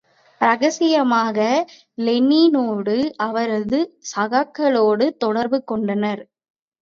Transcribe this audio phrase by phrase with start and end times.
[0.41, 1.39] இரகசியமாக
[1.97, 3.79] லெனினோடும் அவரது
[4.11, 6.23] சகாக்களோடும் தொடர்பு கொண்டனர்.